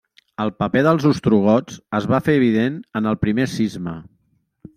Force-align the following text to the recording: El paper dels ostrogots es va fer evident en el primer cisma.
El 0.43 0.51
paper 0.61 0.81
dels 0.87 1.03
ostrogots 1.09 1.77
es 1.99 2.07
va 2.13 2.21
fer 2.29 2.35
evident 2.41 2.81
en 3.01 3.11
el 3.13 3.19
primer 3.27 3.47
cisma. 3.57 3.95